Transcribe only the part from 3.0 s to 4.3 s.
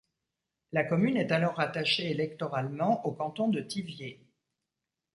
au canton de Thiviers.